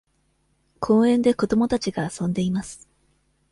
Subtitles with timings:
[0.79, 2.89] 公園で子供たちが遊んでいます。